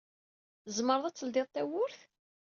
Tzemreḍ 0.63 1.03
ad 1.05 1.13
d-tledyeḍ 1.15 1.47
tawwurt? 1.49 1.99